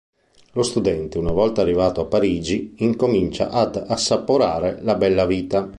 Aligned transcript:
Lo 0.53 0.63
studente 0.63 1.19
una 1.19 1.29
volta 1.29 1.61
arrivato 1.61 2.01
a 2.01 2.05
Parigi 2.05 2.73
incomincia 2.77 3.49
ad 3.51 3.75
assaporare 3.87 4.79
la 4.81 4.95
bella 4.95 5.27
vita. 5.27 5.69